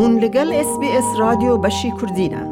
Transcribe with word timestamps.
هون 0.00 0.12
لەگەل 0.24 0.48
SسBS 0.68 1.08
رادیۆ 1.20 1.58
بەشی 1.64 1.90
کوردینە. 1.98 2.42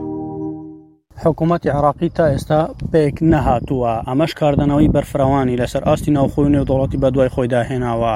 حکوومەتتی 1.24 1.66
عراقی 1.68 2.08
تا 2.08 2.24
ئێستا 2.36 2.62
پێک 2.92 3.16
نەهاتووە 3.32 3.92
ئەمەش 4.08 4.32
کاردنەوەی 4.40 4.88
بەرفراوانی 4.94 5.56
لەسەر 5.62 5.82
ئاستی 5.88 6.10
ناوخۆی 6.16 6.52
نێودوڵەتی 6.54 6.98
بە 7.02 7.08
دوای 7.14 7.30
خۆیدا 7.34 7.60
هێناوە 7.70 8.14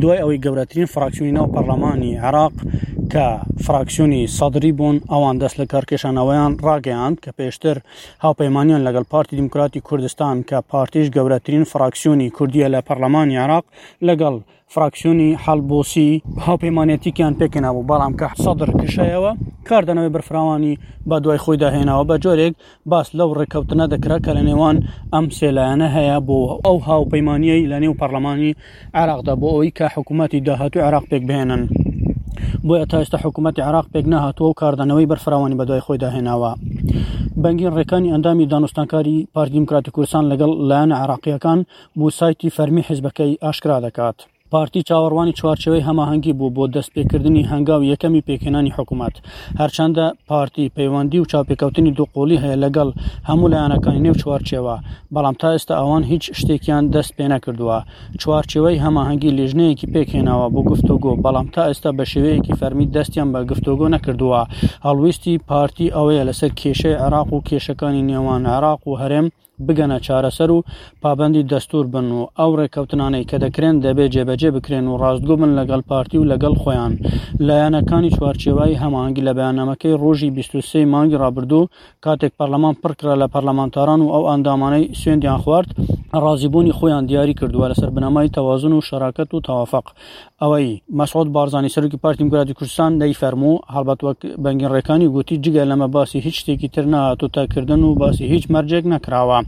دوای 0.00 0.18
ئەوەی 0.22 0.40
گەورەترین 0.44 0.86
فراکسیۆنی 0.92 1.36
ناو 1.38 1.46
پەرلەمانی 1.54 2.16
عراق 2.26 2.52
کە 3.12 3.26
فراکسیۆنی 3.66 4.26
سەدرری 4.38 4.72
بوون 4.78 4.96
ئەوان 5.12 5.36
دەست 5.42 5.56
لە 5.60 5.66
کارکێشانەوەیان 5.72 6.52
ڕاگەیاند 6.66 7.16
کە 7.24 7.30
پێشتر 7.38 7.76
هاوپەیمانیان 8.24 8.82
لەگەڵ 8.86 9.04
پارتی 9.12 9.36
دیموکراتی 9.40 9.80
کوردستان 9.88 10.36
کە 10.50 10.56
پارتیش 10.72 11.06
گەورەترین 11.16 11.64
فراکسیۆنی 11.72 12.28
کوردیە 12.36 12.68
لە 12.74 12.80
پەرلەمانی 12.88 13.36
عراق 13.44 13.64
لەگەڵ 14.08 14.34
فراکسیۆنی 14.74 15.28
حالبۆسی 15.44 16.10
هاوپەیمانەتیکیان 16.46 17.34
پێکەنابوو 17.40 17.88
بەڵام 17.90 18.12
کە 18.20 18.28
سەدر 18.44 18.70
کشایەوە 18.80 19.32
کاردەنەوەی 19.68 20.12
بەرفراوانی 20.16 20.74
بە 21.08 21.16
دوای 21.24 21.40
خۆی 21.44 21.58
داهێنەوە 21.64 22.04
بە 22.10 22.14
جۆرێک 22.24 22.54
باس 22.90 23.06
لەو 23.18 23.30
ڕێککەوتنە 23.38 23.86
دەکرا 23.92 24.18
کە 24.24 24.30
لە 24.36 24.42
نێوان 24.48 24.76
ئەم 25.14 25.26
سێلایەنە 25.38 25.88
هەیە 25.96 26.18
بۆ 26.28 26.38
ئەو 26.66 26.76
هاوپەیمانیەی 26.88 27.68
لە 27.72 27.78
نێو 27.82 27.98
پەرلەمانی 28.00 28.50
عراقدا 29.00 29.34
بۆ 29.40 29.48
ئەوی 29.54 29.70
کە 29.78 29.84
حکوومەتتی 29.94 30.40
داهاتوو 30.46 30.84
عراق 30.88 31.04
پێک 31.10 31.24
بهێنن 31.28 31.62
بۆیە 32.68 32.86
تا 32.90 32.96
ئێستا 33.00 33.18
حکوومەتتی 33.24 33.66
عراق 33.68 33.86
پێک 33.92 34.04
نەهاتووە 34.12 34.48
و 34.50 34.58
کاردانەوەی 34.60 35.08
بەرفراوانی 35.10 35.58
بەدوای 35.60 35.84
خۆی 35.86 36.00
داهێناوە 36.04 36.52
بەنگین 37.42 37.74
ڕێکانی 37.78 38.12
ئەندامی 38.14 38.48
دانوستانکاری 38.52 39.26
پارتیموکراتی 39.36 39.92
کوردستان 39.94 40.24
لەگەڵ 40.32 40.50
لایەن 40.68 40.92
عراقیەکان 41.02 41.58
بوو 41.98 42.10
سایتی 42.18 42.54
فەرمی 42.56 42.86
حیزبەکەی 42.88 43.38
ئاشکرا 43.44 43.76
دەکات. 43.86 44.18
پارتی 44.54 44.80
چاوەڕوانی 44.88 45.36
چوارچەوەی 45.40 45.84
هەماهنگگی 45.88 46.32
بوو 46.38 46.54
بۆ 46.56 46.64
دەستپێکردنی 46.76 47.48
هەنگاو 47.52 47.82
یەکەمی 47.92 48.24
پێکێنانی 48.28 48.72
حکوومەت 48.76 49.14
هەرچەندە 49.60 50.06
پارتی 50.30 50.70
پەیوەندی 50.76 51.18
و 51.20 51.28
چاپێککەوتنی 51.32 51.94
دوقۆلی 51.98 52.40
هەیە 52.42 52.60
لەگەڵ 52.64 52.88
هەموو 53.28 53.50
لایەنەکانی 53.52 54.04
نێو 54.06 54.18
چوارچێوە 54.22 54.76
بەڵام 55.14 55.34
تا 55.40 55.48
ئێستا 55.54 55.74
ئەوان 55.80 56.04
هیچ 56.10 56.24
شتێکیان 56.38 56.84
دەست 56.94 57.12
پێ 57.16 57.26
نەکردووە 57.34 57.78
چوارچەوەی 58.22 58.82
هەماهنگگی 58.84 59.34
لێژنەیەکی 59.38 59.90
پێکێناوە 59.94 60.46
بۆ 60.54 60.60
گفتوگۆ 60.70 61.12
بەڵام 61.24 61.46
تا 61.54 61.62
ئێستا 61.68 61.90
بە 61.98 62.04
شێوەیەکی 62.12 62.56
فەرمی 62.60 62.86
دەستیان 62.94 63.28
بە 63.34 63.40
گفتوگۆ 63.50 63.86
نەکردووە 63.96 64.40
هەڵویستی 64.86 65.40
پارتی 65.48 65.92
ئەوەیە 65.96 66.22
لەسەر 66.28 66.50
کێشەی 66.60 67.00
عراق 67.04 67.28
و 67.32 67.44
کێشەکانی 67.48 68.06
نێوان 68.10 68.42
عراق 68.56 68.80
و 68.88 68.96
هەرێم 69.02 69.26
بگەنە 69.66 69.98
چارەسەر 70.06 70.50
و 70.50 70.62
پابندی 71.02 71.42
دەستور 71.48 71.86
بن 71.92 72.10
و 72.12 72.26
ئەو 72.38 72.56
ڕێککەوتنانەی 72.60 73.24
کە 73.30 73.36
دەکرێن 73.44 73.76
دەبێ 73.84 74.06
جێبەجێ 74.14 74.50
بکرێن 74.56 74.86
و 74.88 74.96
ڕاستگو 75.02 75.34
بن 75.40 75.50
لەگەڵ 75.58 75.80
پارتی 75.90 76.18
و 76.18 76.24
لەگەڵ 76.32 76.54
خۆیان 76.62 76.92
لایەنەکانی 77.46 78.14
چوارچێوایی 78.16 78.80
هەمانگی 78.82 79.24
لە 79.28 79.32
بەیانەمەکەی 79.38 79.98
ڕۆژی 80.02 80.30
23 80.36 80.84
مانگی 80.94 81.16
ڕابردوو 81.22 81.68
کاتێک 82.04 82.32
پەرلەمان 82.38 82.74
پڕکرا 82.82 83.14
لە 83.22 83.26
پەرلەمانتاران 83.34 84.00
و 84.02 84.08
ئەو 84.14 84.24
ئەندامانەی 84.30 84.94
سوێندیان 85.00 85.38
خوارد 85.44 85.68
ڕازیبوونی 86.22 86.72
خۆیان 86.78 87.04
دیاری 87.08 87.34
کردووە 87.38 87.68
لەسەر 87.70 87.90
بنەمای 87.94 88.28
تەوازن 88.34 88.72
و 88.74 88.80
شراکەت 88.88 89.30
و 89.34 89.40
تەوافق 89.46 89.86
ئەوەی 90.42 90.68
مەسعود 90.98 91.28
بارزانانی 91.34 91.68
سەرکی 91.74 91.96
پارتی 92.04 92.24
گوراتی 92.30 92.54
کوردستان 92.58 92.92
دەی 93.00 93.14
فەرموو 93.20 93.56
هەڵبەت 93.74 94.00
وەک 94.06 94.18
بەنگین 94.44 94.70
ڕێکانی 94.74 95.08
گوتی 95.14 95.36
جگە 95.44 95.64
لەمە 95.70 95.88
باسی 95.96 96.18
هیچ 96.26 96.36
شتێکی 96.42 96.68
تر 96.74 96.84
نهاتوتەکردن 96.92 97.82
و 97.82 97.94
باسی 97.94 98.24
هیچ 98.32 98.44
مەرجێک 98.52 98.84
نەکراوە 98.92 99.38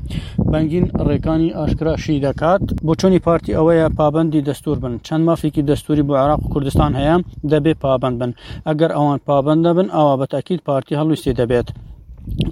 بەنگین 0.52 0.84
ڕێکانی 1.08 1.54
ئاشکرا 1.58 1.94
شی 2.04 2.22
دەکات 2.26 2.62
بۆ 2.84 2.92
چۆنی 3.00 3.24
پارتی 3.26 3.56
ئەوەیە 3.56 3.86
پابندی 3.98 4.46
دەستور 4.48 4.76
بن 4.82 4.94
چەند 5.06 5.22
مافێکی 5.28 5.66
دەستوری 5.70 6.06
بۆ 6.08 6.14
عراق 6.22 6.40
و 6.42 6.50
کوردستان 6.52 6.92
هەیە 7.00 7.16
دەبێ 7.52 7.72
پابند 7.82 8.16
بن 8.20 8.30
ئەگەر 8.66 8.90
ئەوان 8.96 9.18
پابندە 9.28 9.70
بن 9.78 9.88
ئەوە 9.96 10.14
بەتاکیید 10.20 10.64
پارتی 10.68 10.98
هەڵویستی 11.00 11.36
دەبێت 11.40 11.68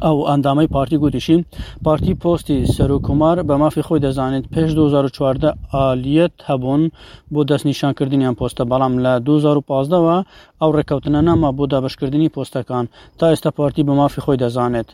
ئەو 0.06 0.18
ئەندامەی 0.30 0.68
پارتی 0.76 0.96
گوتیشین 1.02 1.40
پارتی 1.84 2.14
پۆستی 2.22 2.58
سەرۆکومار 2.76 3.36
بە 3.48 3.54
مافی 3.62 3.82
خۆی 3.86 4.02
دەزانێت 4.06 4.44
پێش 4.54 4.70
2014 4.74 5.50
ئالیەت 5.74 6.34
هەبوون 6.48 6.82
بۆ 7.32 7.40
دەستنیشانکردنیان 7.50 8.34
پۆستە 8.40 8.62
بەڵام 8.70 8.94
لە 9.04 9.12
2015ەوە 9.26 10.16
ئەو 10.60 10.70
ڕێککەوتنە 10.76 11.20
ناما 11.28 11.50
بۆ 11.56 11.64
دابشکردنی 11.72 12.28
پۆستەکان 12.34 12.84
تا 13.18 13.24
ئێستا 13.30 13.50
پارتی 13.58 13.82
بە 13.86 13.92
مافی 14.00 14.20
خۆی 14.24 14.40
دەزانێت. 14.42 14.88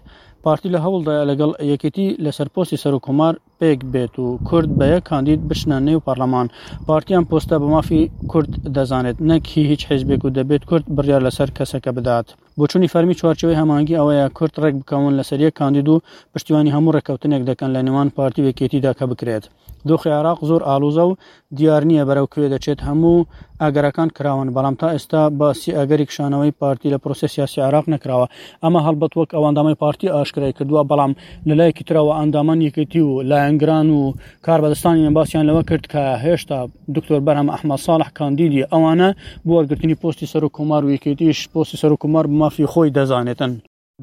پارتی 0.45 0.69
لە 0.75 0.79
هەوڵدا 0.85 1.13
لەگەڵ 1.31 1.51
یەکێتی 1.73 2.07
لە 2.25 2.31
سەرپۆستی 2.37 2.81
سەرکومار 2.85 3.35
پێک 3.61 3.81
بێت 3.93 4.15
و 4.19 4.27
کورد 4.49 4.71
بەیە 4.81 4.99
کاندید 5.09 5.41
بشنە 5.49 5.79
نێو 5.89 6.01
پارلەمان 6.07 6.47
پارتیان 6.89 7.25
پۆستە 7.31 7.57
بە 7.63 7.67
مافی 7.75 8.01
کورد 8.31 8.51
دەزانێت 8.77 9.17
نەکی 9.31 9.61
هیچ 9.71 9.83
حیزبێک 9.91 10.23
و 10.25 10.31
دەبێت 10.37 10.63
کورد 10.71 10.85
بڕیار 10.97 11.21
لەسەر 11.27 11.49
کەسەکە 11.59 11.91
بدات. 11.99 12.29
بۆچوونی 12.61 12.91
فەرمی 12.93 13.19
چوارچەوەی 13.21 13.61
هەمانگی 13.61 13.99
ئەوەیە 13.99 14.27
کورت 14.37 14.55
ڕێک 14.63 14.75
بکەون 14.81 15.13
لەسەریە 15.19 15.51
کاندید 15.61 15.87
و 15.89 16.03
پشتیوانی 16.33 16.75
هەموو 16.77 16.95
ڕێککەوتنێک 16.97 17.43
دەکەن 17.51 17.71
لە 17.77 17.81
نێوان 17.87 18.09
پارتی 18.17 18.45
وێکێتیدا 18.45 18.91
کە 18.99 19.05
بکرێت 19.11 19.45
دۆخی 19.91 20.11
عراق 20.19 20.39
زۆر 20.51 20.63
ئالوزە 20.73 21.05
و 21.09 21.15
دیار 21.59 21.83
نییە 21.89 22.05
بەرەو 22.09 22.27
کوێ 22.33 22.47
دەچێت 22.55 22.81
هەموو 22.89 23.27
ئەگەرەکان 23.63 24.09
کراون 24.17 24.49
بەڵام 24.57 24.75
تا 24.81 24.89
ئێستا 24.95 25.23
باسی 25.41 25.71
ئەگەری 25.79 26.09
کشانەوەی 26.11 26.57
پارتی 26.61 26.93
لە 26.95 26.99
پرۆسسیاسی 27.05 27.65
عراق 27.69 27.85
نکراوە 27.95 28.27
ئەمە 28.65 28.81
هەڵبەت 28.87 29.13
وەک 29.19 29.31
ئەواندامای 29.37 29.75
پارتی 29.83 30.13
ئاشکرای 30.15 30.53
کردووە 30.59 30.83
بەڵام 30.91 31.13
لەلایەکی 31.49 31.87
ترەوە 31.89 32.13
ئەندامان 32.21 32.59
یەکێتی 32.67 33.01
و 33.09 33.23
لایەنگران 33.31 33.89
و 33.99 34.01
کاربەدەستانی 34.47 35.11
باسییان 35.19 35.45
لەوە 35.49 35.63
کرد 35.69 35.85
کە 35.93 36.03
هێشتا 36.25 36.59
دکتۆر 36.97 37.21
بەرهەم 37.27 37.49
ئەحمە 37.55 37.77
ساڵح 37.87 38.09
کاندیدی 38.19 38.67
ئەوانە 38.73 39.09
بۆ 39.47 39.51
وەرگرتنی 39.57 39.97
پستی 40.03 40.27
سەر 40.33 40.43
و 40.45 40.55
کۆمار 40.57 40.83
و 40.85 40.95
یەکێتیش 40.97 41.39
پستی 41.53 41.77
سەر 41.83 41.91
و 41.93 42.01
کۆمار 42.03 42.25
مافی 42.41 42.67
خۆی 42.73 42.91
دەزانێتن 42.97 43.53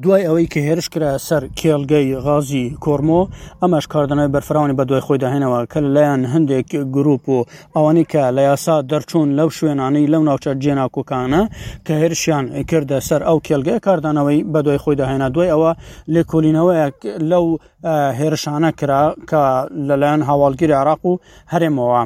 دوای 0.00 0.22
ئەوەی 0.26 0.46
کە 0.52 0.60
هێرش 0.68 0.88
کرا 0.94 1.12
سەر 1.28 1.42
کێلگەی 1.60 2.16
غازی 2.26 2.66
کۆرمۆ 2.84 3.20
ئەمەش 3.62 3.84
کاردنەوەی 3.92 4.32
بەرفراونی 4.36 4.76
بە 4.78 4.84
دوای 4.88 5.04
خۆی 5.06 5.18
داهێنەوە 5.24 5.58
کە 5.72 5.78
لەلایەن 5.84 6.22
هەندێک 6.32 6.70
گرروپ 6.94 7.24
و 7.28 7.38
ئەوانەی 7.76 8.06
کە 8.12 8.22
لە 8.36 8.42
یاسا 8.50 8.76
دەرچوون 8.90 9.28
لەو 9.38 9.48
شوێنانەی 9.56 10.10
لەو 10.12 10.22
ناوچە 10.28 10.50
جێناکۆکانە 10.62 11.42
کە 11.86 11.92
هێرشیان 12.00 12.44
کردە 12.70 12.98
سەر 13.08 13.20
ئەو 13.28 13.38
کێلگەی 13.46 13.78
کاردانەوەی 13.86 14.38
بە 14.52 14.60
دوای 14.66 14.82
خۆی 14.82 14.96
داهێنا 15.00 15.28
دوای 15.34 15.48
ئەوە 15.54 15.72
لێکۆلینەوەیەک 16.14 16.96
لەو 17.30 17.46
هێرشانە 18.18 18.70
کرا 18.78 19.02
کە 19.30 19.42
لەلایەن 19.88 20.22
هاواڵگیری 20.28 20.74
عراق 20.80 21.02
و 21.10 21.12
هەرێمەوە. 21.52 22.00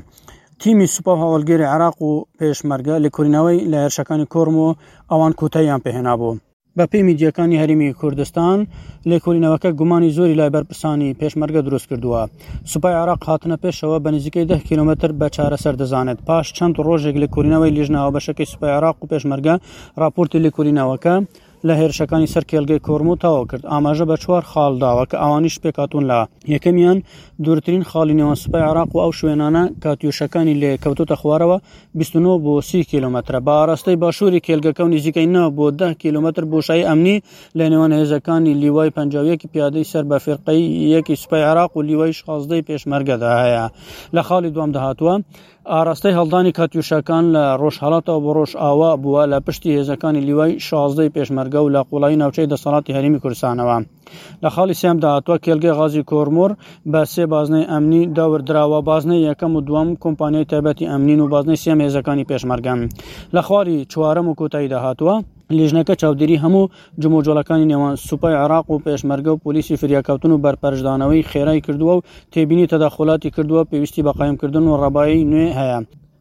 تیمی 0.60 0.86
سوپا 0.94 1.12
هاوڵگەری 1.22 1.66
عراق 1.74 1.96
و 2.02 2.10
پێشمەرگە 2.38 2.94
لە 3.04 3.08
کورینەوەی 3.16 3.58
لە 3.70 3.78
هێرشەکانی 3.82 4.26
کۆرم 4.32 4.56
و 4.64 4.68
ئەوان 5.12 5.32
کۆتاییان 5.40 5.80
پێهێنا 5.86 6.16
بوو. 6.22 6.36
بە 6.78 6.84
پێی 6.90 7.02
میدیەکانی 7.08 7.60
هەرمی 7.62 7.90
کوردستان 8.00 8.58
لێکۆلینەوەکە 9.10 9.70
گومانی 9.78 10.14
زۆری 10.16 10.38
لای 10.40 10.52
بەرپرسانی 10.54 11.16
پێشمەرگە 11.20 11.60
دروست 11.66 11.86
کردووە 11.90 12.22
سوپای 12.70 12.94
عراق 13.02 13.20
هاتنە 13.28 13.56
پێشەوە 13.64 13.96
بە 14.04 14.10
نزیکەی 14.16 14.48
10 14.50 14.58
کیلومتر 14.68 15.10
بە 15.20 15.26
چارەسەر 15.36 15.74
دەزانێت 15.80 16.18
پاش 16.28 16.46
چەند 16.56 16.74
ڕۆژێک 16.86 17.16
لە 17.22 17.26
کورینەوەی 17.34 17.74
لیژناوە 17.76 18.14
بەشەکەی 18.16 18.50
سوپای 18.52 18.72
عراق 18.78 18.96
و 18.98 19.08
پێشمەرگە 19.12 19.54
راپۆرتی 20.02 20.42
لێکورینەوەکە 20.44 21.14
لە 21.68 21.74
هێرشەکانی 21.80 22.32
سەر 22.34 22.44
کێلگەی 22.50 22.80
کۆرم 22.86 23.08
تاوا 23.22 23.42
کرد 23.50 23.64
ئاماژە 23.72 24.04
بە 24.10 24.16
چوار 24.22 24.42
خاڵداوە 24.50 25.04
کە 25.10 25.16
ئەوانی 25.22 25.50
شپێکاتون 25.56 26.02
لە 26.10 26.18
یەکەمیان 26.54 26.98
دوورترین 27.44 27.84
خاڵی 27.90 28.14
نێوان 28.18 28.36
سوپای 28.42 28.62
عراق 28.70 28.90
و 28.96 28.98
ئەو 29.04 29.12
شوێنانە 29.18 29.62
کاتیوشەکانی 29.84 30.54
لێ 30.62 30.72
کەوتوتە 30.84 31.16
خوارەوە 31.20 31.56
29 31.94 32.38
بۆ 32.44 32.52
سی 32.68 32.80
کیلومتر 32.90 33.34
بە 33.46 33.54
ڕاستەی 33.68 33.96
باشووری 34.02 34.40
کێلگەکە 34.46 34.80
و 34.84 34.88
نزیکەی 34.94 35.26
نا 35.34 35.44
بۆ 35.56 35.66
10 35.78 35.94
کیلومتر 35.94 36.42
بۆشایی 36.50 36.86
ئەمنی 36.88 37.16
لە 37.58 37.64
نێوان 37.72 37.92
هێزەکانی 37.98 38.54
لیوای 38.62 38.90
پنجاویەکی 38.96 39.48
پیادەی 39.52 39.84
سەر 39.92 40.04
بە 40.10 40.18
فرقەی 40.24 40.62
یەکی 40.94 41.14
سوپای 41.22 41.42
عراق 41.50 41.76
و 41.76 41.82
لیوای 41.82 42.12
شازدەی 42.12 42.62
پێشمەرگەدا 42.68 43.30
هەیە 43.42 43.64
لە 44.16 44.22
خاڵی 44.28 44.50
دوام 44.54 44.70
داهاتوە 44.76 45.14
ئاراستەی 45.74 46.14
هەڵدانی 46.18 46.52
کاتیوشەکان 46.58 47.24
لە 47.34 47.44
ڕۆژهڵاتەوە 47.62 48.18
بۆ 48.24 48.30
ڕۆژ 48.38 48.52
ئاوا 48.62 48.90
بووە 49.02 49.22
لە 49.32 49.38
پشتی 49.46 49.70
هێزەکانی 49.76 50.22
لیوای 50.28 50.52
شازدەی 50.68 51.10
پێشمەرگە 51.16 51.55
ڕێگە 51.56 51.60
و 51.68 51.72
لە 51.74 51.82
قوڵایی 51.88 52.16
ناوچەی 52.22 52.50
دەسەڵاتی 52.52 52.94
هەرمی 52.96 53.20
کورسانەوە 53.24 53.78
لە 54.42 54.48
خاڵی 54.54 54.78
سێمدا 54.82 55.08
هاتووە 55.14 55.36
کێلگەی 55.44 55.76
غازی 55.78 56.02
کۆرمور 56.10 56.50
بە 56.92 57.00
سێ 57.12 57.24
بازنەی 57.32 57.68
ئەمنی 57.72 58.02
داوردراوە 58.16 58.78
بازنەی 58.88 59.24
یەکەم 59.28 59.52
و 59.54 59.60
دوم 59.68 59.88
کۆمپانیای 60.04 60.48
تایبەتی 60.50 60.90
ئەمنین 60.92 61.20
و 61.20 61.26
بازنەی 61.32 61.60
سێ 61.62 61.70
هێزەکانی 61.86 62.28
پێشمەرگەم 62.30 62.78
لە 63.34 63.40
خواری 63.46 63.76
چوارەم 63.92 64.26
و 64.28 64.36
کۆتایی 64.40 64.70
داهاتوە 64.72 65.14
لیژنەکە 65.58 65.94
چاودێری 66.00 66.40
هەموو 66.44 66.70
جموجۆلەکانی 67.02 67.68
نێوان 67.70 67.94
سوپای 68.08 68.34
عراق 68.44 68.66
و 68.70 68.82
پێشمەرگە 68.86 69.30
و 69.32 69.40
پلیسی 69.44 69.74
فریاکەوتن 69.80 70.30
و 70.32 70.42
بەرپەرشدانەوەی 70.44 71.26
خێرای 71.30 71.60
کردووە 71.66 71.94
و 71.96 72.02
تێبینی 72.32 72.66
تەداخلاتی 72.72 73.30
کردووە 73.34 73.62
پێویستی 73.70 74.02
بەقایم 74.08 74.36
کردن 74.40 74.64
و 74.68 74.78
ڕەبایی 74.82 75.26
نوێ 75.32 75.48
هەیە 75.58 75.80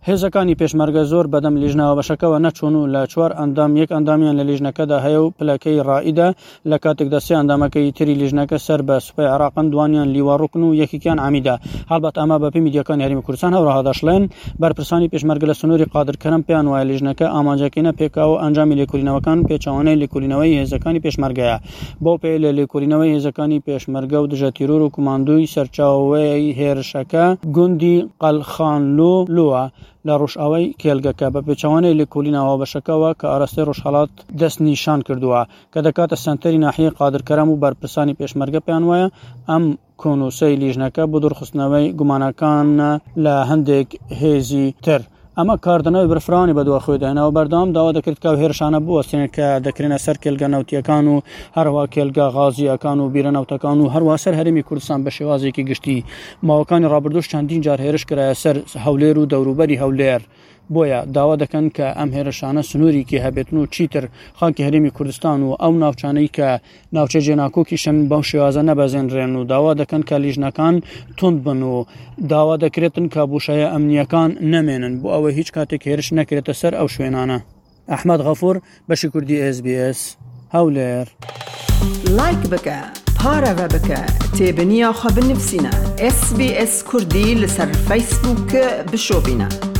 هێزەکانی 0.09 0.55
پێشمەرگە 0.61 1.01
زۆر 1.11 1.25
بەدەم 1.33 1.55
لیژناوە 1.61 1.95
بەشەکەەوە 1.99 2.37
نەچوون 2.45 2.75
و 2.77 2.89
لە 2.93 3.01
چوار 3.11 3.31
ئەندام 3.39 3.71
یەک 3.81 3.89
ئەندامیان 3.95 4.35
لە 4.39 4.43
لیژنەکەدا 4.49 4.97
هەیە 5.05 5.19
و 5.23 5.27
پلەکەی 5.37 5.79
ڕائیدا 5.87 6.29
لە 6.69 6.77
کاتێک 6.83 7.07
دەستی 7.13 7.35
ئەندامەکەی 7.39 7.87
تری 7.97 8.15
لیژنەکە 8.21 8.57
سەر 8.67 8.81
بە 8.87 8.95
سوپای 9.05 9.27
عراقن 9.35 9.65
دوانیان 9.71 10.07
لیواڕوکن 10.15 10.61
و 10.67 10.75
یەکیان 10.81 11.17
عامیدا 11.25 11.55
هەڵبەت 11.91 12.15
ئەما 12.21 12.37
بەپی 12.43 12.61
میدیەکان 12.65 12.97
یاریمی 13.03 13.21
کوردستان 13.25 13.51
هەوڕهادەشڵێن 13.57 14.23
بەرپرسانی 14.61 15.07
پێشمەرگە 15.13 15.45
لە 15.51 15.55
سنووری 15.61 15.85
قادرکەرم 15.93 16.41
پێیان 16.47 16.65
وایە 16.71 16.85
لیژنەکە 16.91 17.25
ئامانجەکەینە 17.35 17.91
پێکاوە 17.99 18.35
ئەنجامی 18.43 18.75
لێکولینەوەکان 18.81 19.39
پێچوانەی 19.49 19.95
لێکولینەوەی 20.01 20.53
هێزەکانی 20.59 20.99
پێشمەرگەیە 21.05 21.57
بۆ 22.03 22.11
پێ 22.21 22.31
لە 22.43 22.49
لێکولینەوەی 22.57 23.11
هێزەکانی 23.15 23.59
پێشمەرگە 23.67 24.17
و 24.21 24.25
دژە 24.31 24.49
تیرۆر 24.57 24.81
و 24.83 24.93
کوماندوی 24.95 25.49
سەرچاوەیە 25.53 26.35
هێرشەکە 26.59 27.25
گوندی 27.55 27.95
قەلخانلو 28.23 29.13
لووە 29.37 29.63
لە 30.07 30.13
ڕۆژئاوای 30.21 30.65
کێلگەکە 30.81 31.27
بە 31.33 31.41
پێچوانەی 31.47 31.97
لە 31.99 32.05
کولی 32.13 32.35
ناوابەشەکەەوە 32.37 33.09
کە 33.19 33.25
ئاراستەی 33.31 33.67
ڕۆژحڵات 33.69 34.11
دەست 34.39 34.57
نیشان 34.67 34.99
کردووە 35.07 35.41
کە 35.73 35.79
دەکاتە 35.85 36.15
سنتەری 36.25 36.63
ناحیە 36.65 36.91
قادرکەرم 36.99 37.47
و 37.49 37.59
بەرپرسانی 37.63 38.17
پێشمەرگە 38.19 38.59
پێیان 38.65 38.83
وایە 38.85 39.07
ئەم 39.49 39.63
کۆنووسەی 40.01 40.59
لیژنەکە 40.61 41.03
بۆ 41.11 41.17
دورخستنەوەی 41.23 41.87
گومانەکان 41.99 42.67
لە 43.23 43.35
هەندێک 43.49 43.89
هێزی 44.19 44.67
تر. 44.85 45.01
ئەمە 45.39 45.55
کاردنەوەی 45.65 46.07
برفرانی 46.11 46.53
بەدووە 46.57 46.79
خۆیداەوە 46.85 47.31
بەردام 47.37 47.67
داوا 47.75 47.91
دەکرد 47.97 48.19
کە 48.23 48.29
هێرشانە 48.41 48.79
بووە 48.85 49.01
سێنێککە 49.09 49.47
دەکرێنە 49.65 49.97
سەر 50.05 50.17
کێلگە 50.23 50.47
نەوتیەکان 50.53 51.05
و 51.13 51.15
هەروە 51.57 51.83
کێلگا 51.93 52.27
غازیەکان 52.35 52.99
و 53.03 53.07
بیرە 53.13 53.31
نەوتەکان 53.37 53.77
و 53.79 53.91
هەروە 53.93 54.15
سەر 54.23 54.33
هەرمی 54.39 54.63
کوردستان 54.67 54.99
بە 55.05 55.11
شێوازێکی 55.17 55.63
گشتی 55.69 55.97
ماوەکانی 56.47 56.89
ڕابردوش 56.93 57.25
چەندین 57.31 57.61
جار 57.65 57.79
هێرش 57.85 58.03
کرایە 58.09 58.35
سەر 58.43 58.55
هەولێر 58.85 59.15
و 59.19 59.29
دەوروبەری 59.31 59.79
هەولێر. 59.81 60.21
بۆیە 60.73 60.99
داوا 61.17 61.35
دەکەن 61.43 61.65
کە 61.75 61.87
ئەم 61.97 62.09
هێرشانە 62.15 62.61
سنووریکی 62.69 63.21
هەبێتن 63.25 63.53
و 63.57 63.65
چیتر 63.65 64.03
خاکی 64.39 64.63
هەرمی 64.67 64.91
کوردستان 64.97 65.39
و 65.43 65.51
ئەو 65.63 65.73
ناوچانەی 65.83 66.29
کە 66.37 66.47
ناوچە 66.95 67.19
جێناکۆکی 67.25 67.77
شن 67.83 67.97
بەو 68.09 68.23
شێوازە 68.29 68.61
نەبەزێنرێن 68.69 69.33
و 69.35 69.43
داوا 69.43 69.73
دەکەن 69.81 70.01
کە 70.09 70.15
لیژنەکان 70.23 70.75
تند 71.17 71.43
بن 71.43 71.61
و 71.61 71.85
داوا 72.29 72.57
دەکرێتن 72.57 73.07
کە 73.13 73.19
بوشایە 73.31 73.67
ئەمنیەکان 73.73 74.31
نەمێنن 74.53 74.93
بۆ 75.01 75.07
ئەوە 75.15 75.29
هیچ 75.37 75.49
کاتێک 75.55 75.81
هێرش 75.89 76.07
نەکرێتە 76.19 76.53
سەر 76.61 76.73
ئەو 76.79 76.87
شوێنانە 76.95 77.39
ئەحمد 77.91 78.19
غەفور 78.27 78.55
بەشی 78.89 79.07
کوردی 79.13 79.37
SسBS 79.55 79.99
هەولێر 80.55 81.07
لایک 82.17 82.41
بکە 82.51 82.77
پارەوە 83.19 83.67
بکە 83.73 84.01
تێبنییاخوا 84.37 85.09
بنووسینە 85.17 85.73
SسBS 86.25 86.71
کوردی 86.89 87.35
لەسەر 87.41 87.69
فیسبووکە 87.87 88.65
بشۆبینە. 88.91 89.74